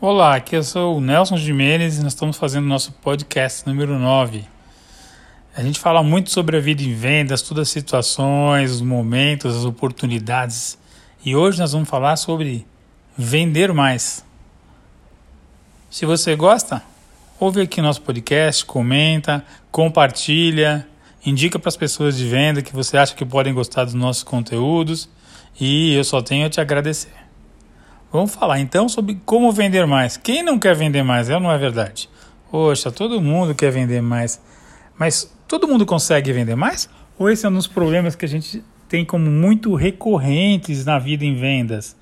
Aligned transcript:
Olá, 0.00 0.36
aqui 0.36 0.54
eu 0.54 0.62
sou 0.62 0.98
o 0.98 1.00
Nelson 1.00 1.36
Jimenez 1.36 1.98
e 1.98 2.04
nós 2.04 2.12
estamos 2.12 2.36
fazendo 2.36 2.68
nosso 2.68 2.92
podcast 2.92 3.66
número 3.66 3.98
9. 3.98 4.44
A 5.56 5.60
gente 5.60 5.80
fala 5.80 6.04
muito 6.04 6.30
sobre 6.30 6.56
a 6.56 6.60
vida 6.60 6.84
em 6.84 6.94
vendas, 6.94 7.42
todas 7.42 7.62
as 7.62 7.70
situações, 7.70 8.70
os 8.70 8.80
momentos, 8.80 9.56
as 9.56 9.64
oportunidades. 9.64 10.78
E 11.24 11.34
hoje 11.34 11.58
nós 11.58 11.72
vamos 11.72 11.88
falar 11.88 12.14
sobre 12.14 12.64
vender 13.16 13.72
mais. 13.74 14.24
Se 15.90 16.06
você 16.06 16.36
gosta, 16.36 16.80
ouve 17.40 17.62
aqui 17.62 17.82
nosso 17.82 18.02
podcast, 18.02 18.64
comenta, 18.64 19.44
compartilha, 19.68 20.86
indica 21.26 21.58
para 21.58 21.70
as 21.70 21.76
pessoas 21.76 22.16
de 22.16 22.24
venda 22.24 22.62
que 22.62 22.72
você 22.72 22.96
acha 22.96 23.16
que 23.16 23.24
podem 23.24 23.52
gostar 23.52 23.82
dos 23.82 23.94
nossos 23.94 24.22
conteúdos 24.22 25.08
e 25.60 25.92
eu 25.94 26.04
só 26.04 26.22
tenho 26.22 26.46
a 26.46 26.48
te 26.48 26.60
agradecer. 26.60 27.17
Vamos 28.10 28.34
falar 28.34 28.58
então 28.58 28.88
sobre 28.88 29.20
como 29.26 29.52
vender 29.52 29.86
mais. 29.86 30.16
Quem 30.16 30.42
não 30.42 30.58
quer 30.58 30.74
vender 30.74 31.02
mais? 31.02 31.28
É 31.28 31.38
não 31.38 31.50
é 31.50 31.58
verdade? 31.58 32.08
Poxa, 32.50 32.90
todo 32.90 33.20
mundo 33.20 33.54
quer 33.54 33.70
vender 33.70 34.00
mais. 34.00 34.40
Mas 34.98 35.30
todo 35.46 35.68
mundo 35.68 35.84
consegue 35.84 36.32
vender 36.32 36.56
mais? 36.56 36.88
Ou 37.18 37.28
esse 37.28 37.44
é 37.44 37.48
um 37.48 37.52
dos 37.52 37.66
problemas 37.66 38.16
que 38.16 38.24
a 38.24 38.28
gente 38.28 38.64
tem 38.88 39.04
como 39.04 39.30
muito 39.30 39.74
recorrentes 39.74 40.86
na 40.86 40.98
vida 40.98 41.24
em 41.24 41.34
vendas? 41.34 41.94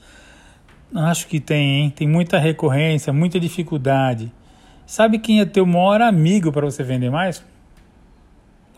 Acho 0.94 1.26
que 1.26 1.40
tem, 1.40 1.82
hein? 1.82 1.90
Tem 1.90 2.06
muita 2.06 2.38
recorrência, 2.38 3.12
muita 3.12 3.40
dificuldade. 3.40 4.32
Sabe 4.86 5.18
quem 5.18 5.40
é 5.40 5.44
teu 5.44 5.66
maior 5.66 6.00
amigo 6.00 6.52
para 6.52 6.64
você 6.64 6.84
vender 6.84 7.10
mais? 7.10 7.38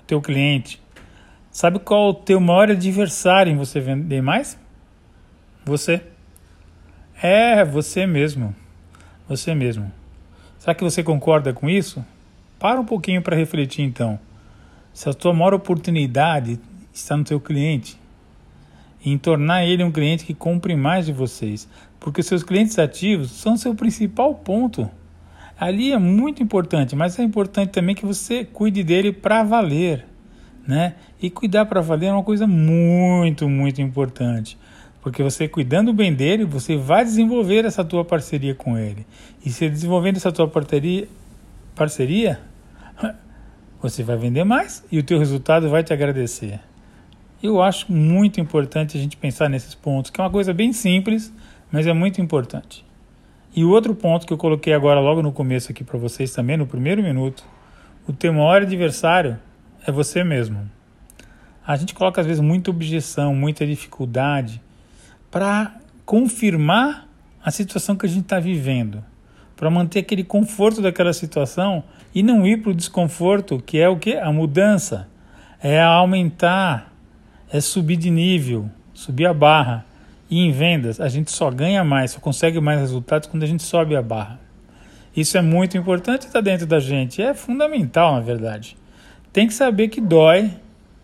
O 0.01 0.02
teu 0.07 0.23
cliente. 0.23 0.80
Sabe 1.51 1.79
qual 1.79 2.07
é 2.07 2.10
o 2.10 2.15
teu 2.15 2.41
maior 2.41 2.71
adversário 2.71 3.52
em 3.52 3.57
você 3.57 3.79
vender 3.80 4.23
mais? 4.23 4.59
Você. 5.66 6.02
É 7.21 7.65
você 7.65 8.07
mesmo. 8.07 8.55
Você 9.29 9.53
mesmo. 9.53 9.91
Será 10.57 10.73
que 10.73 10.85
você 10.85 11.03
concorda 11.03 11.53
com 11.53 11.69
isso? 11.69 12.05
Para 12.60 12.80
um 12.80 12.85
pouquinho 12.85 13.21
para 13.21 13.37
refletir 13.37 13.83
então. 13.83 14.21
Se 14.95 15.09
a 15.09 15.13
tua 15.13 15.35
maior 15.35 15.52
oportunidade 15.52 16.60
está 16.95 17.16
no 17.16 17.25
teu 17.25 17.41
cliente, 17.41 17.99
em 19.05 19.19
tornar 19.19 19.65
ele 19.65 19.83
um 19.83 19.91
cliente 19.91 20.25
que 20.25 20.33
compre 20.33 20.77
mais 20.77 21.07
de 21.07 21.13
vocês, 21.13 21.69
porque 21.99 22.23
seus 22.23 22.45
clientes 22.45 22.79
ativos 22.79 23.32
são 23.32 23.57
seu 23.57 23.75
principal 23.75 24.32
ponto. 24.37 24.88
Ali 25.59 25.91
é 25.91 25.99
muito 25.99 26.41
importante, 26.41 26.95
mas 26.95 27.19
é 27.19 27.25
importante 27.25 27.71
também 27.71 27.97
que 27.97 28.07
você 28.07 28.45
cuide 28.45 28.85
dele 28.85 29.13
para 29.13 29.43
valer, 29.43 30.07
né? 30.65 30.95
E 31.21 31.29
cuidar 31.29 31.66
para 31.66 31.80
valer 31.80 32.07
é 32.07 32.13
uma 32.13 32.23
coisa 32.23 32.47
muito, 32.47 33.49
muito 33.49 33.82
importante. 33.82 34.57
Porque 35.01 35.23
você 35.23 35.49
cuidando 35.49 35.93
bem 35.93 36.13
dele, 36.13 36.45
você 36.45 36.77
vai 36.77 37.04
desenvolver 37.04 37.65
essa 37.65 37.85
tua 37.85 38.04
parceria 38.04 38.54
com 38.54 38.77
ele. 38.77 39.07
E 39.45 39.51
se 39.51 39.68
desenvolvendo 39.68 40.16
essa 40.16 40.32
tua 40.32 40.49
parceria, 40.49 41.09
parceria, 41.74 42.41
você 43.80 44.02
vai 44.02 44.16
vender 44.16 44.45
mais 44.45 44.85
e 44.91 44.99
o 44.99 45.02
teu 45.02 45.19
resultado 45.19 45.69
vai 45.69 45.85
te 45.85 45.93
agradecer. 45.93 46.60
Eu 47.41 47.63
acho 47.63 47.93
muito 47.93 48.41
importante 48.41 48.99
a 48.99 49.01
gente 49.01 49.16
pensar 49.16 49.49
nesses 49.49 49.74
pontos, 49.74 50.10
que 50.10 50.21
é 50.21 50.24
uma 50.24 50.30
coisa 50.30 50.52
bem 50.52 50.73
simples, 50.73 51.32
mas 51.71 51.87
é 51.87 51.93
muito 51.93 52.21
importante. 52.21 52.85
E 53.54 53.65
o 53.65 53.71
outro 53.71 53.95
ponto 53.95 54.26
que 54.26 54.32
eu 54.32 54.37
coloquei 54.37 54.73
agora 54.73 55.01
logo 55.01 55.23
no 55.23 55.32
começo 55.32 55.71
aqui 55.71 55.85
para 55.85 55.99
vocês 55.99 56.32
também, 56.32 56.57
no 56.57 56.66
primeiro 56.66 57.02
minuto, 57.02 57.45
o 58.07 58.13
teu 58.13 58.32
maior 58.32 58.63
adversário 58.63 59.38
é 59.87 59.93
você 59.93 60.24
mesmo. 60.24 60.69
A 61.66 61.76
gente 61.76 61.95
coloca 61.95 62.21
às 62.21 62.26
vezes 62.26 62.41
muita 62.41 62.71
objeção, 62.71 63.35
muita 63.35 63.66
dificuldade, 63.66 64.60
para 65.31 65.76
confirmar 66.04 67.06
a 67.44 67.50
situação 67.50 67.97
que 67.97 68.06
a 68.06 68.09
gente 68.09 68.22
está 68.22 68.41
vivendo, 68.41 69.04
para 69.56 69.70
manter 69.70 70.00
aquele 70.00 70.25
conforto 70.25 70.81
daquela 70.81 71.12
situação 71.12 71.82
e 72.15 72.22
não 72.22 72.47
ir 72.47 72.62
para 72.62 72.70
o 72.70 72.75
desconforto, 72.75 73.62
que 73.65 73.78
é 73.78 73.88
o 73.88 73.98
que? 73.98 74.16
A 74.16 74.32
mudança, 74.32 75.09
é 75.60 75.81
aumentar, 75.82 76.92
é 77.53 77.60
subir 77.60 77.97
de 77.97 78.10
nível, 78.10 78.70
subir 78.94 79.26
a 79.26 79.34
barra. 79.34 79.84
E 80.30 80.41
em 80.41 80.53
vendas, 80.53 81.00
a 81.00 81.08
gente 81.08 81.30
só 81.30 81.50
ganha 81.50 81.82
mais, 81.82 82.10
só 82.12 82.20
consegue 82.20 82.60
mais 82.60 82.80
resultados 82.80 83.28
quando 83.28 83.42
a 83.42 83.47
gente 83.47 83.62
sobe 83.62 83.97
a 83.97 84.03
barra. 84.03 84.38
Isso 85.16 85.36
é 85.38 85.42
muito 85.42 85.76
importante 85.76 86.26
estar 86.26 86.41
dentro 86.41 86.66
da 86.66 86.78
gente, 86.78 87.20
é 87.22 87.32
fundamental, 87.34 88.14
na 88.14 88.20
verdade. 88.20 88.76
Tem 89.32 89.47
que 89.47 89.54
saber 89.54 89.88
que 89.88 90.00
dói, 90.00 90.50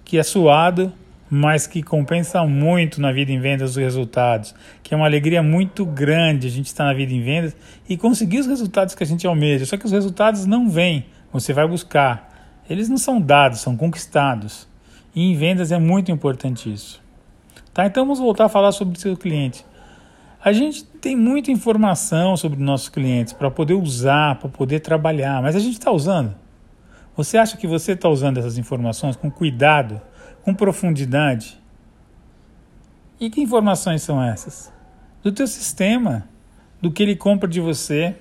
que 0.04 0.19
é 0.19 0.22
suado, 0.22 0.93
mas 1.37 1.67
que 1.67 1.83
compensa 1.83 2.45
muito 2.45 3.00
na 3.00 3.11
vida 3.11 3.33
em 3.33 3.41
vendas 3.41 3.71
os 3.71 3.77
resultados, 3.77 4.55
que 4.84 4.95
é 4.95 4.97
uma 4.97 5.05
alegria 5.05 5.43
muito 5.43 5.84
grande 5.84 6.47
a 6.47 6.50
gente 6.50 6.67
estar 6.67 6.84
na 6.84 6.95
vida 6.95 7.12
em 7.12 7.21
vendas 7.21 7.56
e 7.89 7.97
conseguir 7.97 8.39
os 8.39 8.47
resultados 8.47 8.95
que 8.95 9.03
a 9.03 9.06
gente 9.06 9.27
almeja. 9.27 9.67
Só 9.67 9.77
que 9.77 9.84
os 9.84 9.91
resultados 9.91 10.47
não 10.47 10.71
vêm, 10.71 11.06
você 11.33 11.53
vai 11.53 11.67
buscar. 11.67 12.62
Eles 12.71 12.89
não 12.89 12.97
são 12.97 13.21
dados, 13.21 13.59
são 13.59 13.77
conquistados. 13.77 14.69
E 15.12 15.25
em 15.25 15.34
vendas 15.34 15.73
é 15.73 15.78
muito 15.78 16.12
importante 16.12 16.73
isso. 16.73 17.03
Tá? 17.73 17.84
Então 17.84 18.05
vamos 18.05 18.21
voltar 18.21 18.44
a 18.44 18.49
falar 18.49 18.71
sobre 18.71 18.97
o 18.97 19.00
seu 19.00 19.17
cliente. 19.17 19.67
A 20.41 20.53
gente 20.53 20.84
tem 20.84 21.17
muita 21.17 21.50
informação 21.50 22.37
sobre 22.37 22.62
nossos 22.62 22.89
clientes 22.89 23.33
para 23.33 23.50
poder 23.50 23.75
usar, 23.75 24.37
para 24.37 24.49
poder 24.49 24.78
trabalhar, 24.78 25.43
mas 25.43 25.56
a 25.56 25.59
gente 25.59 25.73
está 25.73 25.91
usando. 25.91 26.33
Você 27.17 27.37
acha 27.37 27.56
que 27.56 27.67
você 27.67 27.91
está 27.93 28.09
usando 28.09 28.39
essas 28.39 28.56
informações 28.56 29.17
com 29.17 29.28
cuidado? 29.28 30.00
Com 30.44 30.55
profundidade. 30.55 31.59
E 33.19 33.31
que 33.31 33.41
informações 33.41 34.03
são 34.03 34.22
essas? 34.22 34.71
Do 35.22 35.32
teu 35.32 35.47
sistema, 35.47 36.28
do 36.82 36.91
que 36.91 37.03
ele 37.03 37.16
compra 37.16 37.49
de 37.49 37.60
você, 37.60 38.15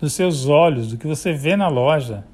dos 0.00 0.12
seus 0.12 0.46
olhos, 0.46 0.88
do 0.88 0.98
que 0.98 1.06
você 1.06 1.32
vê 1.32 1.56
na 1.56 1.68
loja, 1.68 2.24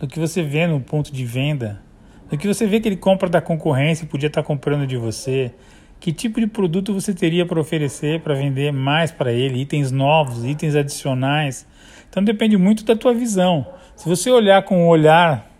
do 0.00 0.08
que 0.08 0.18
você 0.18 0.42
vê 0.42 0.66
no 0.66 0.80
ponto 0.80 1.12
de 1.12 1.24
venda, 1.24 1.80
do 2.28 2.36
que 2.36 2.48
você 2.48 2.66
vê 2.66 2.80
que 2.80 2.88
ele 2.88 2.96
compra 2.96 3.28
da 3.28 3.40
concorrência 3.40 4.04
e 4.04 4.08
podia 4.08 4.26
estar 4.26 4.42
comprando 4.42 4.86
de 4.86 4.96
você. 4.96 5.54
Que 6.00 6.12
tipo 6.12 6.40
de 6.40 6.48
produto 6.48 6.92
você 6.92 7.14
teria 7.14 7.46
para 7.46 7.60
oferecer 7.60 8.22
para 8.22 8.34
vender 8.34 8.72
mais 8.72 9.12
para 9.12 9.32
ele, 9.32 9.60
itens 9.60 9.92
novos, 9.92 10.44
itens 10.44 10.74
adicionais. 10.74 11.64
Então 12.10 12.24
depende 12.24 12.56
muito 12.56 12.82
da 12.84 12.96
tua 12.96 13.14
visão. 13.14 13.64
Se 13.94 14.08
você 14.08 14.28
olhar 14.30 14.64
com 14.64 14.84
o 14.84 14.88
olhar 14.88 15.51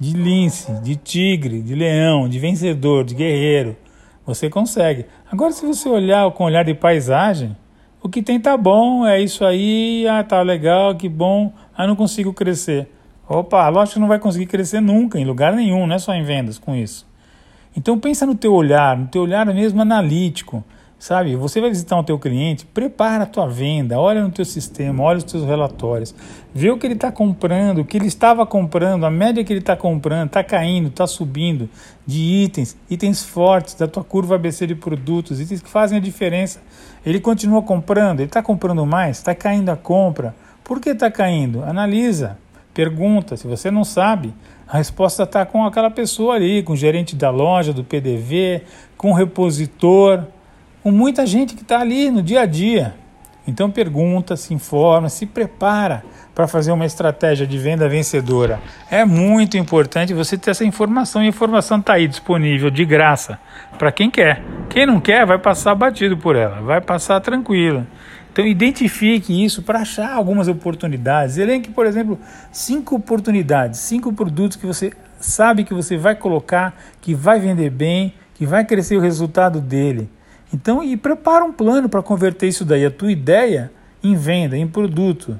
de 0.00 0.14
lince, 0.14 0.72
de 0.80 0.96
tigre, 0.96 1.60
de 1.60 1.74
leão, 1.74 2.26
de 2.26 2.38
vencedor, 2.38 3.04
de 3.04 3.14
guerreiro. 3.14 3.76
Você 4.24 4.48
consegue. 4.48 5.04
Agora, 5.30 5.52
se 5.52 5.66
você 5.66 5.88
olhar 5.90 6.30
com 6.30 6.44
olhar 6.44 6.64
de 6.64 6.72
paisagem, 6.72 7.54
o 8.02 8.08
que 8.08 8.22
tem 8.22 8.40
tá 8.40 8.56
bom, 8.56 9.06
é 9.06 9.20
isso 9.20 9.44
aí, 9.44 10.06
ah, 10.08 10.24
tá 10.24 10.40
legal, 10.40 10.94
que 10.94 11.06
bom, 11.06 11.52
ah, 11.76 11.86
não 11.86 11.94
consigo 11.94 12.32
crescer. 12.32 12.88
Opa, 13.28 13.68
lógico 13.68 13.94
que 13.94 14.00
não 14.00 14.08
vai 14.08 14.18
conseguir 14.18 14.46
crescer 14.46 14.80
nunca, 14.80 15.20
em 15.20 15.24
lugar 15.26 15.52
nenhum, 15.52 15.86
não 15.86 15.94
é 15.94 15.98
só 15.98 16.14
em 16.14 16.24
vendas 16.24 16.58
com 16.58 16.74
isso. 16.74 17.06
Então 17.76 17.98
pensa 17.98 18.24
no 18.24 18.34
teu 18.34 18.54
olhar, 18.54 18.96
no 18.96 19.06
teu 19.06 19.22
olhar 19.22 19.44
mesmo 19.46 19.82
analítico. 19.82 20.64
Sabe, 21.00 21.34
você 21.34 21.62
vai 21.62 21.70
visitar 21.70 21.98
o 21.98 22.04
teu 22.04 22.18
cliente, 22.18 22.66
prepara 22.66 23.22
a 23.22 23.26
tua 23.26 23.48
venda, 23.48 23.98
olha 23.98 24.22
no 24.22 24.30
teu 24.30 24.44
sistema, 24.44 25.02
olha 25.02 25.16
os 25.16 25.24
teus 25.24 25.46
relatórios, 25.46 26.14
vê 26.54 26.70
o 26.70 26.76
que 26.76 26.86
ele 26.86 26.92
está 26.92 27.10
comprando, 27.10 27.78
o 27.78 27.86
que 27.86 27.96
ele 27.96 28.06
estava 28.06 28.44
comprando, 28.44 29.06
a 29.06 29.10
média 29.10 29.42
que 29.42 29.50
ele 29.50 29.60
está 29.60 29.74
comprando, 29.74 30.26
está 30.26 30.44
caindo, 30.44 30.88
está 30.88 31.06
subindo 31.06 31.70
de 32.06 32.20
itens, 32.20 32.76
itens 32.90 33.24
fortes 33.24 33.76
da 33.76 33.88
tua 33.88 34.04
curva 34.04 34.34
ABC 34.34 34.66
de 34.66 34.74
produtos, 34.74 35.40
itens 35.40 35.62
que 35.62 35.70
fazem 35.70 35.96
a 35.96 36.00
diferença. 36.02 36.60
Ele 37.04 37.18
continua 37.18 37.62
comprando, 37.62 38.20
ele 38.20 38.28
está 38.28 38.42
comprando 38.42 38.84
mais, 38.84 39.16
está 39.16 39.34
caindo 39.34 39.70
a 39.70 39.76
compra. 39.78 40.34
Por 40.62 40.82
que 40.82 40.90
está 40.90 41.10
caindo? 41.10 41.64
Analisa, 41.64 42.36
pergunta. 42.74 43.38
Se 43.38 43.46
você 43.46 43.70
não 43.70 43.84
sabe, 43.84 44.34
a 44.68 44.76
resposta 44.76 45.22
está 45.22 45.46
com 45.46 45.64
aquela 45.64 45.90
pessoa 45.90 46.34
ali, 46.34 46.62
com 46.62 46.74
o 46.74 46.76
gerente 46.76 47.16
da 47.16 47.30
loja, 47.30 47.72
do 47.72 47.82
PDV, 47.82 48.64
com 48.98 49.12
o 49.12 49.14
repositor 49.14 50.26
com 50.82 50.90
muita 50.90 51.26
gente 51.26 51.54
que 51.54 51.62
está 51.62 51.80
ali 51.80 52.10
no 52.10 52.22
dia 52.22 52.42
a 52.42 52.46
dia. 52.46 52.94
Então 53.46 53.70
pergunta, 53.70 54.36
se 54.36 54.54
informa, 54.54 55.08
se 55.08 55.26
prepara 55.26 56.04
para 56.34 56.46
fazer 56.46 56.72
uma 56.72 56.86
estratégia 56.86 57.46
de 57.46 57.58
venda 57.58 57.88
vencedora. 57.88 58.60
É 58.90 59.04
muito 59.04 59.58
importante 59.58 60.14
você 60.14 60.38
ter 60.38 60.52
essa 60.52 60.64
informação. 60.64 61.22
E 61.22 61.26
a 61.26 61.28
informação 61.28 61.78
está 61.78 61.94
aí 61.94 62.06
disponível 62.06 62.70
de 62.70 62.84
graça 62.84 63.38
para 63.78 63.90
quem 63.90 64.10
quer. 64.10 64.42
Quem 64.68 64.86
não 64.86 65.00
quer 65.00 65.26
vai 65.26 65.38
passar 65.38 65.74
batido 65.74 66.16
por 66.16 66.36
ela, 66.36 66.60
vai 66.60 66.80
passar 66.80 67.20
tranquilo. 67.20 67.86
Então 68.32 68.46
identifique 68.46 69.44
isso 69.44 69.62
para 69.62 69.80
achar 69.80 70.12
algumas 70.12 70.46
oportunidades. 70.46 71.36
Elenque, 71.36 71.70
por 71.70 71.86
exemplo, 71.86 72.18
cinco 72.52 72.94
oportunidades, 72.96 73.80
cinco 73.80 74.12
produtos 74.12 74.56
que 74.56 74.66
você 74.66 74.92
sabe 75.18 75.64
que 75.64 75.74
você 75.74 75.96
vai 75.96 76.14
colocar, 76.14 76.74
que 77.00 77.14
vai 77.14 77.40
vender 77.40 77.70
bem, 77.70 78.14
que 78.34 78.46
vai 78.46 78.64
crescer 78.64 78.96
o 78.96 79.00
resultado 79.00 79.60
dele. 79.60 80.08
Então, 80.52 80.82
e 80.82 80.96
prepara 80.96 81.44
um 81.44 81.52
plano 81.52 81.88
para 81.88 82.02
converter 82.02 82.48
isso 82.48 82.64
daí, 82.64 82.84
a 82.84 82.90
tua 82.90 83.12
ideia, 83.12 83.70
em 84.02 84.14
venda, 84.14 84.56
em 84.56 84.66
produto. 84.66 85.38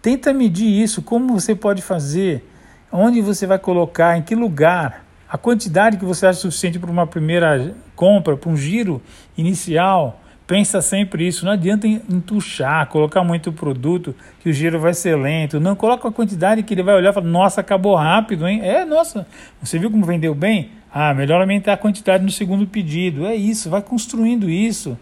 Tenta 0.00 0.32
medir 0.32 0.68
isso, 0.82 1.02
como 1.02 1.38
você 1.38 1.54
pode 1.54 1.82
fazer, 1.82 2.48
onde 2.90 3.20
você 3.20 3.46
vai 3.46 3.58
colocar, 3.58 4.16
em 4.16 4.22
que 4.22 4.34
lugar, 4.34 5.04
a 5.28 5.36
quantidade 5.36 5.96
que 5.96 6.04
você 6.04 6.26
acha 6.26 6.40
suficiente 6.40 6.78
para 6.78 6.90
uma 6.90 7.06
primeira 7.06 7.74
compra, 7.94 8.36
para 8.36 8.50
um 8.50 8.56
giro 8.56 9.02
inicial, 9.36 10.20
Pensa 10.46 10.80
sempre 10.80 11.26
isso. 11.26 11.44
Não 11.44 11.52
adianta 11.52 11.88
entuchar, 11.88 12.86
colocar 12.86 13.24
muito 13.24 13.52
produto 13.52 14.14
que 14.40 14.48
o 14.48 14.52
giro 14.52 14.78
vai 14.78 14.94
ser 14.94 15.16
lento. 15.16 15.58
Não, 15.58 15.74
coloca 15.74 16.06
a 16.06 16.12
quantidade 16.12 16.62
que 16.62 16.72
ele 16.72 16.84
vai 16.84 16.94
olhar 16.94 17.10
e 17.10 17.12
falar, 17.12 17.26
nossa, 17.26 17.60
acabou 17.60 17.96
rápido, 17.96 18.46
hein? 18.46 18.60
É, 18.62 18.84
nossa, 18.84 19.26
você 19.60 19.76
viu 19.76 19.90
como 19.90 20.06
vendeu 20.06 20.34
bem? 20.34 20.70
Ah, 20.98 21.12
melhor 21.12 21.42
aumentar 21.42 21.74
a 21.74 21.76
quantidade 21.76 22.24
no 22.24 22.30
segundo 22.30 22.66
pedido. 22.66 23.26
É 23.26 23.34
isso, 23.36 23.68
vai 23.68 23.82
construindo 23.82 24.48
isso. 24.48 24.96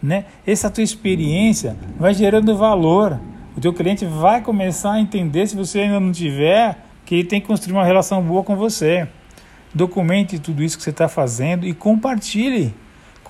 Né? 0.00 0.26
Essa 0.46 0.70
tua 0.70 0.84
experiência 0.84 1.76
vai 1.98 2.14
gerando 2.14 2.56
valor. 2.56 3.18
O 3.56 3.60
teu 3.60 3.72
cliente 3.72 4.06
vai 4.06 4.40
começar 4.40 4.92
a 4.92 5.00
entender, 5.00 5.48
se 5.48 5.56
você 5.56 5.80
ainda 5.80 5.98
não 5.98 6.12
tiver, 6.12 6.78
que 7.04 7.16
ele 7.16 7.24
tem 7.24 7.40
que 7.40 7.48
construir 7.48 7.72
uma 7.72 7.84
relação 7.84 8.22
boa 8.22 8.44
com 8.44 8.54
você. 8.54 9.08
Documente 9.74 10.38
tudo 10.38 10.62
isso 10.62 10.78
que 10.78 10.84
você 10.84 10.90
está 10.90 11.08
fazendo 11.08 11.66
e 11.66 11.74
compartilhe. 11.74 12.72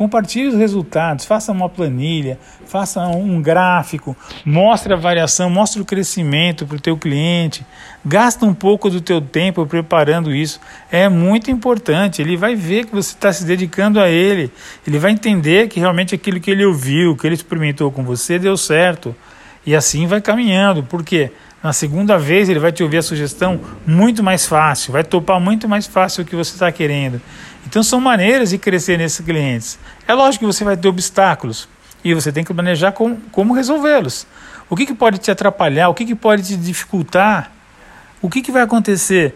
Compartilhe 0.01 0.49
os 0.49 0.55
resultados, 0.55 1.27
faça 1.27 1.53
uma 1.53 1.69
planilha, 1.69 2.39
faça 2.65 3.07
um 3.09 3.43
gráfico, 3.43 4.17
mostre 4.47 4.95
a 4.95 4.97
variação, 4.97 5.51
mostre 5.51 5.83
o 5.83 5.85
crescimento 5.85 6.65
para 6.65 6.79
o 6.79 6.81
teu 6.81 6.97
cliente. 6.97 7.67
Gasta 8.03 8.47
um 8.47 8.55
pouco 8.55 8.89
do 8.89 9.03
teu 9.03 9.21
tempo 9.21 9.67
preparando 9.67 10.35
isso. 10.35 10.59
É 10.91 11.07
muito 11.07 11.51
importante. 11.51 12.23
Ele 12.23 12.35
vai 12.35 12.55
ver 12.55 12.87
que 12.87 12.95
você 12.95 13.11
está 13.11 13.31
se 13.31 13.45
dedicando 13.45 14.01
a 14.01 14.09
ele. 14.09 14.51
Ele 14.87 14.99
vai 14.99 15.11
entender 15.11 15.69
que 15.69 15.79
realmente 15.79 16.15
aquilo 16.15 16.41
que 16.41 16.51
ele 16.51 16.65
ouviu, 16.65 17.15
que 17.15 17.27
ele 17.27 17.35
experimentou 17.35 17.93
com 17.93 18.03
você, 18.03 18.39
deu 18.39 18.57
certo. 18.57 19.15
E 19.67 19.77
assim 19.77 20.07
vai 20.07 20.23
caminhando. 20.23 20.83
Por 20.83 21.05
quê? 21.05 21.31
Na 21.63 21.75
segunda 21.75 22.19
vez 22.19 22.49
ele 22.49 22.59
vai 22.59 22.73
te 22.73 22.83
ouvir 22.83 22.99
a 22.99 23.03
sugestão 23.03 23.61
muito 23.87 24.23
mais 24.23 24.47
fácil, 24.47 24.93
vai 24.93 25.05
topar 25.05 25.39
muito 25.39 25.69
mais 25.69 25.87
fácil 25.87 26.23
o 26.23 26.27
que 26.27 26.35
você 26.35 26.55
está 26.55 26.73
querendo. 26.73 27.21
Então 27.67 27.83
são 27.83 28.01
maneiras 28.01 28.51
de 28.51 28.59
crescer 28.59 28.97
nesses 28.97 29.25
clientes. 29.25 29.79
É 30.09 30.15
lógico 30.15 30.47
que 30.47 30.53
você 30.53 30.65
vai 30.65 30.77
ter 30.77 30.89
obstáculos 30.89 31.69
e 32.03 32.15
você 32.15 32.33
tem 32.33 32.43
que 32.43 32.55
planejar 32.55 32.93
com, 32.93 33.17
como 33.31 33.53
resolvê-los. 33.53 34.27
O 34.71 34.77
que, 34.77 34.87
que 34.87 34.95
pode 34.95 35.19
te 35.19 35.31
atrapalhar? 35.31 35.89
O 35.91 35.95
que, 35.95 36.07
que 36.07 36.15
pode 36.15 36.43
te 36.45 36.57
dificultar? 36.57 37.51
O 38.23 38.31
que, 38.31 38.41
que 38.41 38.51
vai 38.51 38.63
acontecer? 38.63 39.35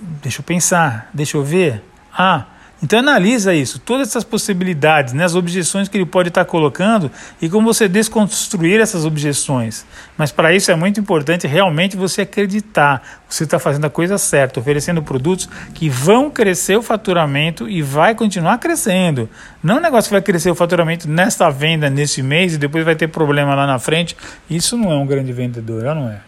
Deixa 0.00 0.40
eu 0.40 0.44
pensar, 0.44 1.08
deixa 1.14 1.36
eu 1.36 1.44
ver. 1.44 1.82
Ah, 2.16 2.46
então 2.84 2.98
analisa 2.98 3.54
isso, 3.54 3.78
todas 3.78 4.08
essas 4.08 4.24
possibilidades, 4.24 5.14
né, 5.14 5.24
as 5.24 5.34
objeções 5.34 5.88
que 5.88 5.96
ele 5.96 6.04
pode 6.04 6.28
estar 6.28 6.44
colocando 6.44 7.10
e 7.40 7.48
como 7.48 7.72
você 7.72 7.88
desconstruir 7.88 8.78
essas 8.78 9.06
objeções. 9.06 9.86
Mas 10.18 10.30
para 10.30 10.54
isso 10.54 10.70
é 10.70 10.74
muito 10.74 11.00
importante 11.00 11.46
realmente 11.46 11.96
você 11.96 12.20
acreditar, 12.20 13.22
você 13.26 13.44
está 13.44 13.58
fazendo 13.58 13.86
a 13.86 13.90
coisa 13.90 14.18
certa, 14.18 14.60
oferecendo 14.60 15.02
produtos 15.02 15.48
que 15.72 15.88
vão 15.88 16.30
crescer 16.30 16.76
o 16.76 16.82
faturamento 16.82 17.66
e 17.66 17.80
vai 17.80 18.14
continuar 18.14 18.58
crescendo. 18.58 19.30
Não 19.62 19.76
é 19.76 19.78
um 19.78 19.82
negócio 19.82 20.10
que 20.10 20.14
vai 20.16 20.22
crescer 20.22 20.50
o 20.50 20.54
faturamento 20.54 21.08
nesta 21.08 21.48
venda 21.48 21.88
nesse 21.88 22.22
mês 22.22 22.52
e 22.52 22.58
depois 22.58 22.84
vai 22.84 22.94
ter 22.94 23.08
problema 23.08 23.54
lá 23.54 23.66
na 23.66 23.78
frente. 23.78 24.14
Isso 24.50 24.76
não 24.76 24.92
é 24.92 24.96
um 24.96 25.06
grande 25.06 25.32
vendedor, 25.32 25.94
não 25.94 26.10
é? 26.10 26.20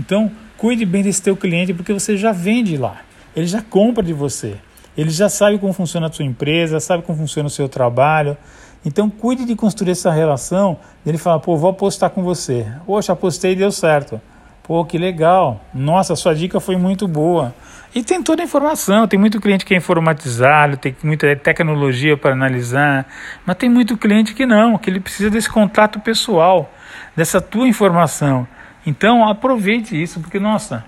Então 0.00 0.32
cuide 0.56 0.86
bem 0.86 1.02
desse 1.02 1.20
teu 1.20 1.36
cliente 1.36 1.74
porque 1.74 1.92
você 1.92 2.16
já 2.16 2.32
vende 2.32 2.78
lá, 2.78 3.02
ele 3.36 3.46
já 3.46 3.60
compra 3.60 4.02
de 4.02 4.14
você. 4.14 4.56
Ele 4.98 5.10
já 5.10 5.28
sabe 5.28 5.58
como 5.58 5.72
funciona 5.72 6.08
a 6.08 6.12
sua 6.12 6.24
empresa, 6.24 6.80
sabe 6.80 7.04
como 7.04 7.16
funciona 7.16 7.46
o 7.46 7.50
seu 7.50 7.68
trabalho. 7.68 8.36
Então 8.84 9.08
cuide 9.08 9.44
de 9.44 9.54
construir 9.54 9.92
essa 9.92 10.10
relação. 10.10 10.76
Ele 11.06 11.16
fala, 11.16 11.38
pô, 11.38 11.56
vou 11.56 11.70
apostar 11.70 12.10
com 12.10 12.24
você. 12.24 12.66
Poxa, 12.84 13.12
apostei 13.12 13.52
e 13.52 13.56
deu 13.56 13.70
certo. 13.70 14.20
Pô, 14.64 14.84
que 14.84 14.98
legal. 14.98 15.60
Nossa, 15.72 16.16
sua 16.16 16.34
dica 16.34 16.58
foi 16.58 16.76
muito 16.76 17.06
boa. 17.06 17.54
E 17.94 18.02
tem 18.02 18.20
toda 18.20 18.42
a 18.42 18.44
informação. 18.44 19.06
Tem 19.06 19.18
muito 19.18 19.40
cliente 19.40 19.64
que 19.64 19.72
é 19.72 19.76
informatizado, 19.76 20.76
tem 20.76 20.96
muita 21.04 21.36
tecnologia 21.36 22.16
para 22.16 22.32
analisar. 22.32 23.06
Mas 23.46 23.56
tem 23.56 23.70
muito 23.70 23.96
cliente 23.96 24.34
que 24.34 24.44
não, 24.44 24.76
que 24.76 24.90
ele 24.90 24.98
precisa 24.98 25.30
desse 25.30 25.48
contato 25.48 26.00
pessoal, 26.00 26.70
dessa 27.14 27.40
tua 27.40 27.68
informação. 27.68 28.48
Então 28.84 29.28
aproveite 29.28 30.00
isso, 30.00 30.18
porque, 30.18 30.40
nossa, 30.40 30.84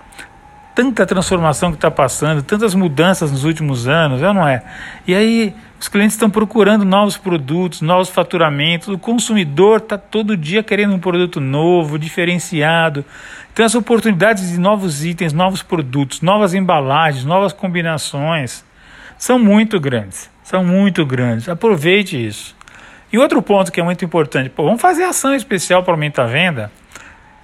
tanta 0.74 1.04
transformação 1.06 1.70
que 1.70 1.76
está 1.76 1.90
passando, 1.90 2.42
tantas 2.42 2.74
mudanças 2.74 3.30
nos 3.30 3.44
últimos 3.44 3.88
anos, 3.88 4.22
é 4.22 4.32
não 4.32 4.46
é? 4.46 4.62
E 5.06 5.14
aí 5.14 5.54
os 5.78 5.88
clientes 5.88 6.14
estão 6.14 6.28
procurando 6.28 6.84
novos 6.84 7.16
produtos, 7.16 7.80
novos 7.80 8.10
faturamentos, 8.10 8.88
o 8.88 8.98
consumidor 8.98 9.78
está 9.78 9.96
todo 9.96 10.36
dia 10.36 10.62
querendo 10.62 10.94
um 10.94 10.98
produto 10.98 11.40
novo, 11.40 11.98
diferenciado. 11.98 13.04
Então 13.52 13.64
as 13.64 13.74
oportunidades 13.74 14.50
de 14.50 14.58
novos 14.58 15.04
itens, 15.04 15.32
novos 15.32 15.62
produtos, 15.62 16.20
novas 16.20 16.54
embalagens, 16.54 17.24
novas 17.24 17.52
combinações 17.52 18.64
são 19.18 19.38
muito 19.38 19.78
grandes, 19.80 20.30
são 20.42 20.64
muito 20.64 21.04
grandes. 21.04 21.48
Aproveite 21.48 22.16
isso. 22.26 22.56
E 23.12 23.18
outro 23.18 23.42
ponto 23.42 23.72
que 23.72 23.80
é 23.80 23.82
muito 23.82 24.04
importante, 24.04 24.48
pô, 24.50 24.64
vamos 24.64 24.80
fazer 24.80 25.02
ação 25.02 25.34
especial 25.34 25.82
para 25.82 25.92
aumentar 25.94 26.24
a 26.24 26.26
venda 26.26 26.70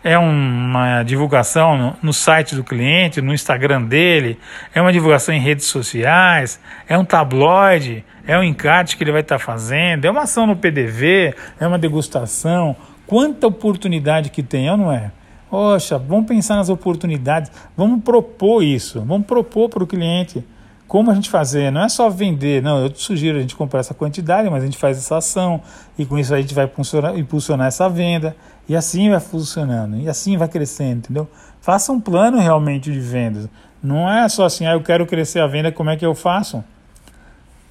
é 0.07 0.17
uma 0.17 1.03
divulgação 1.03 1.77
no, 1.77 1.97
no, 2.01 2.13
site 2.13 2.55
do 2.55 2.63
cliente, 2.63 3.21
no 3.21 3.35
Instagram 3.35 3.83
dele, 3.83 4.39
é 4.73 4.81
uma 4.81 4.93
divulgação 4.93 5.35
em 5.35 5.41
redes 5.41 5.67
sociais, 5.67 6.61
é 6.89 6.97
um 6.97 7.05
tabloide, 7.05 8.05
é 8.25 8.39
um 8.39 8.43
encarte 8.45 8.97
que 8.97 9.03
ele 9.03 9.11
vai 9.11 9.23
estar 9.23 9.41
tá 9.41 9.45
fazendo, 9.45 10.05
é 10.05 10.11
uma 10.11 10.23
ação 10.23 10.47
no 10.47 10.55
PDV, 10.55 11.35
é 11.59 11.67
uma 11.67 11.77
degustação. 11.77 12.77
Quanta 13.05 13.49
oportunidade 13.49 14.31
que 14.31 14.45
tem, 14.45 14.71
ou 14.71 14.77
não 14.77 14.93
é? 14.93 15.11
Poxa, 15.51 15.99
vamos 15.99 16.27
pensar 16.27 16.55
nas 16.55 16.69
oportunidades, 16.69 17.51
vamos 17.77 18.01
propor 18.05 18.63
isso, 18.63 19.01
vamos 19.01 19.27
propor 19.27 19.69
para 19.69 19.83
o 19.83 19.89
cliente 19.89 20.45
como 20.87 21.11
a 21.11 21.15
gente 21.15 21.29
fazer. 21.29 21.71
Não 21.71 21.83
é 21.83 21.89
só 21.89 22.09
vender, 22.09 22.63
não, 22.63 22.81
eu 22.81 22.91
te 22.91 23.03
sugiro 23.03 23.39
a 23.39 23.41
gente 23.41 23.57
comprar 23.57 23.81
essa 23.81 23.95
quantidade, 23.95 24.49
mas 24.49 24.63
a 24.63 24.67
gente 24.67 24.79
faz 24.79 24.97
essa 24.97 25.17
ação 25.17 25.61
e 25.99 26.07
com 26.07 26.19
isso 26.19 26.35
a 26.35 26.41
gente 26.41 26.55
vai 26.55 26.65
impulsionar, 26.67 27.19
impulsionar 27.19 27.67
essa 27.67 27.89
venda. 27.89 28.37
E 28.69 28.75
assim 28.75 29.11
vai 29.11 29.21
funcionando, 29.21 29.97
e 29.97 30.09
assim 30.09 30.37
vai 30.37 30.49
crescendo, 30.49 30.99
entendeu? 30.99 31.29
Faça 31.61 31.93
um 31.93 32.01
plano 32.01 32.39
realmente 32.39 32.93
de 32.93 32.99
vendas. 32.99 33.49
Não 33.83 34.11
é 34.11 34.29
só 34.29 34.45
assim, 34.45 34.67
ah, 34.67 34.73
eu 34.73 34.83
quero 34.83 35.07
crescer 35.07 35.41
a 35.41 35.47
venda, 35.47 35.71
como 35.71 35.91
é 35.91 35.97
que 35.97 36.05
eu 36.05 36.15
faço? 36.15 36.65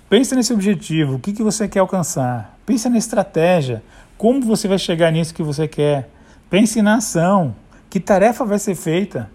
Pense 0.10 0.36
nesse 0.36 0.54
objetivo, 0.54 1.16
o 1.16 1.20
que, 1.20 1.34
que 1.34 1.44
você 1.44 1.68
quer 1.68 1.80
alcançar. 1.80 2.58
Pense 2.66 2.88
na 2.88 2.98
estratégia, 2.98 3.84
como 4.18 4.42
você 4.42 4.68
vai 4.68 4.78
chegar 4.78 5.12
nisso 5.12 5.34
que 5.34 5.44
você 5.44 5.68
quer. 5.68 6.10
Pense 6.50 6.82
na 6.82 6.96
ação, 6.96 7.56
que 7.90 8.00
tarefa 8.00 8.46
vai 8.46 8.60
ser 8.60 8.76
feita. 8.76 9.30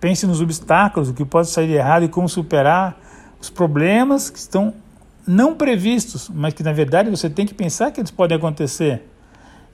Pense 0.00 0.26
nos 0.26 0.40
obstáculos, 0.40 1.08
o 1.08 1.14
que 1.14 1.24
pode 1.24 1.48
sair 1.48 1.68
de 1.68 1.74
errado 1.74 2.04
e 2.04 2.08
como 2.08 2.28
superar 2.28 2.98
os 3.40 3.48
problemas 3.48 4.28
que 4.28 4.38
estão 4.38 4.74
não 5.26 5.54
previstos, 5.54 6.30
mas 6.32 6.54
que 6.54 6.62
na 6.62 6.72
verdade 6.72 7.10
você 7.10 7.28
tem 7.28 7.46
que 7.46 7.54
pensar 7.54 7.90
que 7.90 8.00
eles 8.00 8.10
podem 8.10 8.36
acontecer. 8.36 9.02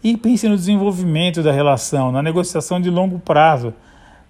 E 0.04 0.18
pense 0.18 0.46
no 0.46 0.54
desenvolvimento 0.54 1.42
da 1.42 1.50
relação, 1.50 2.12
na 2.12 2.22
negociação 2.22 2.78
de 2.78 2.90
longo 2.90 3.18
prazo. 3.18 3.72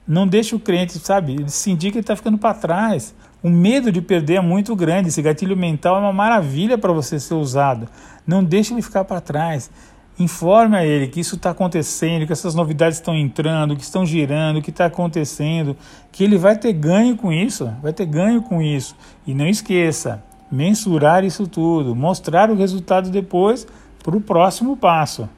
Não 0.06 0.24
deixe 0.24 0.54
o 0.54 0.60
cliente, 0.60 0.96
sabe, 1.00 1.50
sentir 1.50 1.90
que 1.90 1.98
ele 1.98 2.02
está 2.04 2.14
ficando 2.14 2.38
para 2.38 2.54
trás. 2.54 3.12
O 3.42 3.50
medo 3.50 3.90
de 3.90 4.00
perder 4.00 4.34
é 4.34 4.40
muito 4.40 4.76
grande. 4.76 5.08
Esse 5.08 5.20
gatilho 5.20 5.56
mental 5.56 5.96
é 5.96 5.98
uma 5.98 6.12
maravilha 6.12 6.78
para 6.78 6.92
você 6.92 7.18
ser 7.18 7.34
usado. 7.34 7.88
Não 8.24 8.44
deixe 8.44 8.72
ele 8.72 8.82
ficar 8.82 9.04
para 9.04 9.20
trás. 9.20 9.68
Informe 10.16 10.76
a 10.76 10.86
ele 10.86 11.08
que 11.08 11.18
isso 11.18 11.34
está 11.34 11.50
acontecendo, 11.50 12.24
que 12.24 12.32
essas 12.32 12.54
novidades 12.54 12.98
estão 12.98 13.16
entrando, 13.16 13.74
que 13.74 13.82
estão 13.82 14.06
girando, 14.06 14.62
que 14.62 14.70
está 14.70 14.86
acontecendo, 14.86 15.76
que 16.12 16.22
ele 16.22 16.38
vai 16.38 16.56
ter 16.56 16.72
ganho 16.72 17.16
com 17.16 17.32
isso, 17.32 17.68
vai 17.82 17.92
ter 17.92 18.06
ganho 18.06 18.42
com 18.42 18.62
isso. 18.62 18.94
E 19.26 19.34
não 19.34 19.48
esqueça, 19.48 20.22
mensurar 20.52 21.24
isso 21.24 21.48
tudo, 21.48 21.96
mostrar 21.96 22.48
o 22.48 22.54
resultado 22.54 23.10
depois 23.10 23.66
para 24.04 24.16
o 24.16 24.20
próximo 24.20 24.76
passo. 24.76 25.28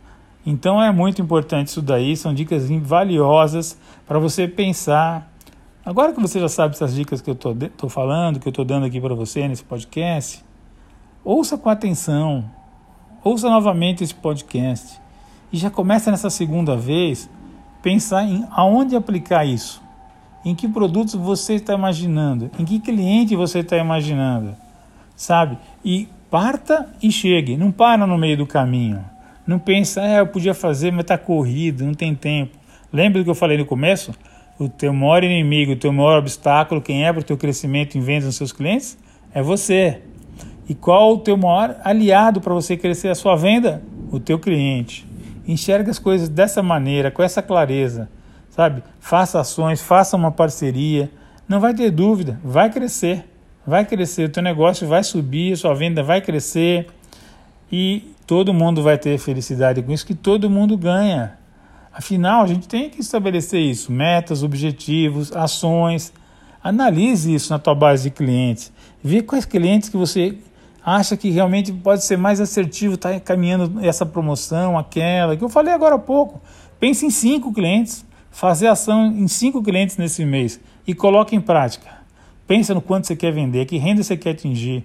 Então 0.46 0.80
é 0.80 0.92
muito 0.92 1.20
importante 1.20 1.66
isso 1.66 1.82
daí, 1.82 2.16
são 2.16 2.32
dicas 2.32 2.70
valiosas 2.70 3.76
para 4.06 4.16
você 4.20 4.46
pensar. 4.46 5.28
Agora 5.84 6.12
que 6.12 6.20
você 6.20 6.38
já 6.38 6.48
sabe 6.48 6.76
essas 6.76 6.94
dicas 6.94 7.20
que 7.20 7.28
eu 7.28 7.34
estou 7.34 7.90
falando, 7.90 8.38
que 8.38 8.46
eu 8.46 8.50
estou 8.50 8.64
dando 8.64 8.86
aqui 8.86 9.00
para 9.00 9.12
você 9.12 9.48
nesse 9.48 9.64
podcast, 9.64 10.44
ouça 11.24 11.58
com 11.58 11.68
atenção, 11.68 12.48
ouça 13.24 13.50
novamente 13.50 14.04
esse 14.04 14.14
podcast 14.14 15.00
e 15.52 15.56
já 15.56 15.68
começa 15.68 16.12
nessa 16.12 16.30
segunda 16.30 16.76
vez 16.76 17.28
pensar 17.82 18.22
em 18.22 18.46
aonde 18.52 18.94
aplicar 18.94 19.44
isso, 19.44 19.82
em 20.44 20.54
que 20.54 20.68
produtos 20.68 21.14
você 21.14 21.54
está 21.54 21.74
imaginando, 21.74 22.52
em 22.56 22.64
que 22.64 22.78
cliente 22.78 23.34
você 23.34 23.60
está 23.60 23.76
imaginando, 23.76 24.54
sabe? 25.16 25.58
E 25.84 26.08
parta 26.30 26.88
e 27.02 27.10
chegue, 27.10 27.56
não 27.56 27.72
para 27.72 28.06
no 28.06 28.16
meio 28.16 28.36
do 28.36 28.46
caminho. 28.46 29.15
Não 29.46 29.58
pensa, 29.58 30.02
ah, 30.02 30.18
eu 30.18 30.26
podia 30.26 30.54
fazer, 30.54 30.90
mas 30.90 31.02
está 31.02 31.16
corrido, 31.16 31.84
não 31.84 31.94
tem 31.94 32.14
tempo. 32.14 32.56
Lembra 32.92 33.20
do 33.20 33.24
que 33.24 33.30
eu 33.30 33.34
falei 33.34 33.56
no 33.56 33.64
começo? 33.64 34.12
O 34.58 34.68
teu 34.68 34.92
maior 34.92 35.22
inimigo, 35.22 35.72
o 35.72 35.76
teu 35.76 35.92
maior 35.92 36.18
obstáculo, 36.18 36.80
quem 36.80 37.06
é 37.06 37.12
para 37.12 37.20
o 37.20 37.24
teu 37.24 37.36
crescimento 37.36 37.96
em 37.96 38.00
vendas 38.00 38.24
nos 38.24 38.36
seus 38.36 38.52
clientes? 38.52 38.98
É 39.32 39.42
você. 39.42 40.00
E 40.68 40.74
qual 40.74 41.12
o 41.12 41.18
teu 41.18 41.36
maior 41.36 41.76
aliado 41.84 42.40
para 42.40 42.52
você 42.54 42.76
crescer 42.76 43.08
a 43.08 43.14
sua 43.14 43.36
venda? 43.36 43.82
O 44.10 44.18
teu 44.18 44.38
cliente. 44.38 45.06
Enxerga 45.46 45.90
as 45.90 45.98
coisas 45.98 46.28
dessa 46.28 46.62
maneira, 46.62 47.10
com 47.10 47.22
essa 47.22 47.40
clareza, 47.40 48.08
sabe? 48.50 48.82
Faça 48.98 49.38
ações, 49.38 49.80
faça 49.80 50.16
uma 50.16 50.32
parceria. 50.32 51.08
Não 51.48 51.60
vai 51.60 51.72
ter 51.72 51.90
dúvida, 51.90 52.40
vai 52.42 52.70
crescer. 52.70 53.24
Vai 53.64 53.84
crescer, 53.84 54.24
o 54.24 54.28
teu 54.28 54.42
negócio 54.42 54.86
vai 54.86 55.02
subir, 55.02 55.52
a 55.52 55.56
sua 55.56 55.74
venda 55.74 56.02
vai 56.02 56.20
crescer 56.20 56.86
e 57.70 58.14
todo 58.26 58.52
mundo 58.52 58.82
vai 58.82 58.98
ter 58.98 59.18
felicidade 59.18 59.82
com 59.82 59.92
isso, 59.92 60.06
que 60.06 60.14
todo 60.14 60.50
mundo 60.50 60.76
ganha. 60.76 61.38
Afinal, 61.92 62.42
a 62.42 62.46
gente 62.46 62.66
tem 62.68 62.90
que 62.90 63.00
estabelecer 63.00 63.60
isso: 63.60 63.92
metas, 63.92 64.42
objetivos, 64.42 65.34
ações. 65.34 66.12
Analise 66.62 67.32
isso 67.32 67.52
na 67.52 67.60
tua 67.60 67.74
base 67.74 68.04
de 68.04 68.10
clientes. 68.10 68.72
Vê 69.02 69.22
quais 69.22 69.44
clientes 69.44 69.88
que 69.88 69.96
você 69.96 70.36
acha 70.84 71.16
que 71.16 71.30
realmente 71.30 71.72
pode 71.72 72.04
ser 72.04 72.16
mais 72.16 72.40
assertivo, 72.40 72.94
está 72.94 73.18
caminhando 73.18 73.80
essa 73.84 74.04
promoção, 74.04 74.76
aquela, 74.76 75.36
que 75.36 75.42
eu 75.42 75.48
falei 75.48 75.72
agora 75.72 75.94
há 75.94 75.98
pouco. 75.98 76.40
Pense 76.78 77.06
em 77.06 77.10
cinco 77.10 77.52
clientes, 77.52 78.04
fazer 78.30 78.68
ação 78.68 79.06
em 79.06 79.26
cinco 79.26 79.62
clientes 79.62 79.96
nesse 79.96 80.24
mês 80.24 80.60
e 80.86 80.94
coloque 80.94 81.34
em 81.34 81.40
prática. 81.40 81.88
Pensa 82.46 82.74
no 82.74 82.80
quanto 82.80 83.06
você 83.06 83.16
quer 83.16 83.32
vender, 83.32 83.64
que 83.66 83.78
renda 83.78 84.02
você 84.02 84.16
quer 84.16 84.30
atingir, 84.30 84.84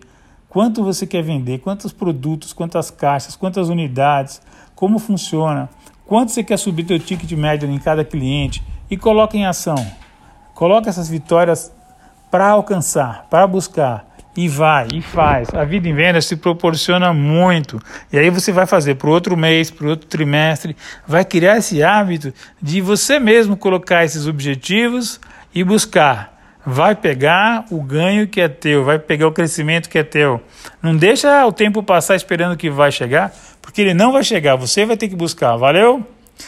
quanto 0.51 0.83
você 0.83 1.07
quer 1.07 1.23
vender, 1.23 1.59
quantos 1.59 1.93
produtos, 1.93 2.51
quantas 2.51 2.91
caixas, 2.91 3.37
quantas 3.37 3.69
unidades, 3.69 4.41
como 4.75 4.99
funciona, 4.99 5.69
quanto 6.05 6.33
você 6.33 6.43
quer 6.43 6.57
subir 6.57 6.83
teu 6.83 6.99
ticket 6.99 7.31
médio 7.31 7.71
em 7.71 7.79
cada 7.79 8.03
cliente 8.03 8.61
e 8.89 8.97
coloque 8.97 9.37
em 9.37 9.45
ação. 9.45 9.77
Coloque 10.53 10.89
essas 10.89 11.07
vitórias 11.07 11.71
para 12.29 12.49
alcançar, 12.49 13.27
para 13.29 13.47
buscar 13.47 14.05
e 14.35 14.49
vai 14.49 14.89
e 14.93 15.01
faz. 15.01 15.47
A 15.53 15.63
vida 15.63 15.87
em 15.87 15.93
vendas 15.93 16.25
se 16.25 16.35
proporciona 16.35 17.13
muito. 17.13 17.81
E 18.11 18.19
aí 18.19 18.29
você 18.29 18.51
vai 18.51 18.65
fazer 18.65 18.95
para 18.95 19.07
o 19.07 19.13
outro 19.13 19.37
mês, 19.37 19.71
para 19.71 19.87
o 19.87 19.89
outro 19.91 20.07
trimestre, 20.07 20.75
vai 21.07 21.23
criar 21.23 21.59
esse 21.59 21.81
hábito 21.81 22.33
de 22.61 22.81
você 22.81 23.19
mesmo 23.19 23.55
colocar 23.55 24.03
esses 24.03 24.27
objetivos 24.27 25.17
e 25.55 25.63
buscar. 25.63 26.30
Vai 26.65 26.95
pegar 26.95 27.65
o 27.71 27.81
ganho 27.81 28.27
que 28.27 28.39
é 28.39 28.47
teu, 28.47 28.83
vai 28.83 28.99
pegar 28.99 29.27
o 29.27 29.31
crescimento 29.31 29.89
que 29.89 29.97
é 29.97 30.03
teu. 30.03 30.41
Não 30.81 30.95
deixa 30.95 31.45
o 31.45 31.51
tempo 31.51 31.81
passar 31.81 32.15
esperando 32.15 32.55
que 32.55 32.69
vai 32.69 32.91
chegar, 32.91 33.33
porque 33.61 33.81
ele 33.81 33.93
não 33.93 34.11
vai 34.11 34.23
chegar, 34.23 34.55
você 34.55 34.85
vai 34.85 34.95
ter 34.95 35.07
que 35.07 35.15
buscar. 35.15 35.55
Valeu? 35.57 36.05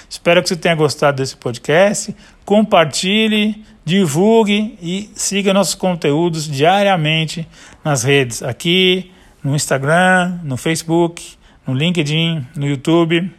Espero 0.10 0.42
que 0.42 0.50
você 0.50 0.56
tenha 0.56 0.76
gostado 0.76 1.18
desse 1.18 1.36
podcast. 1.36 2.16
Compartilhe, 2.46 3.64
divulgue 3.84 4.78
e 4.82 5.10
siga 5.16 5.54
nossos 5.54 5.76
conteúdos 5.76 6.48
diariamente 6.48 7.48
nas 7.84 8.04
redes, 8.04 8.44
aqui 8.44 9.12
no 9.44 9.56
Instagram, 9.56 10.40
no 10.44 10.58
Facebook, 10.58 11.36
no 11.68 11.74
LinkedIn, 11.74 12.46
no 12.56 12.66
YouTube 12.66 13.32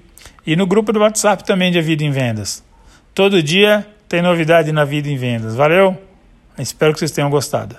e 0.47 0.57
no 0.57 0.67
grupo 0.67 0.93
do 0.93 1.01
WhatsApp 1.01 1.45
também 1.45 1.73
de 1.73 1.81
Vida 1.81 2.05
em 2.05 2.11
Vendas. 2.11 2.63
Todo 3.15 3.43
dia 3.43 3.87
tem 4.09 4.21
novidade 4.21 4.71
na 4.73 4.85
Vida 4.85 5.09
em 5.09 5.17
Vendas. 5.17 5.55
Valeu? 5.55 5.99
Espero 6.59 6.93
que 6.93 7.01
vocês 7.01 7.11
tenham 7.11 7.31
gostado. 7.31 7.77